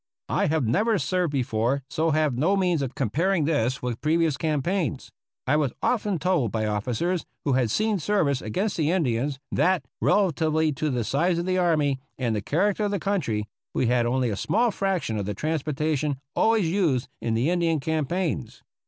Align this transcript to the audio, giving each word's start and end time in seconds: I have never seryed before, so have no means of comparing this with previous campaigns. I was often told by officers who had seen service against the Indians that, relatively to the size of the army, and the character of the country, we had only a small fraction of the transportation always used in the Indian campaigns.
I 0.29 0.47
have 0.47 0.65
never 0.65 0.97
seryed 0.97 1.29
before, 1.29 1.83
so 1.87 2.09
have 2.09 2.35
no 2.35 2.57
means 2.57 2.81
of 2.81 2.95
comparing 2.95 3.45
this 3.45 3.83
with 3.83 4.01
previous 4.01 4.35
campaigns. 4.35 5.11
I 5.45 5.57
was 5.57 5.73
often 5.83 6.17
told 6.17 6.51
by 6.51 6.65
officers 6.65 7.23
who 7.45 7.53
had 7.53 7.69
seen 7.69 7.99
service 7.99 8.41
against 8.41 8.77
the 8.77 8.89
Indians 8.89 9.37
that, 9.51 9.85
relatively 10.01 10.71
to 10.73 10.89
the 10.89 11.03
size 11.03 11.37
of 11.37 11.45
the 11.45 11.59
army, 11.59 11.99
and 12.17 12.35
the 12.35 12.41
character 12.41 12.85
of 12.85 12.89
the 12.89 12.99
country, 12.99 13.47
we 13.75 13.85
had 13.85 14.07
only 14.07 14.31
a 14.31 14.35
small 14.35 14.71
fraction 14.71 15.19
of 15.19 15.27
the 15.27 15.35
transportation 15.35 16.17
always 16.35 16.67
used 16.67 17.07
in 17.21 17.35
the 17.35 17.51
Indian 17.51 17.79
campaigns. 17.79 18.63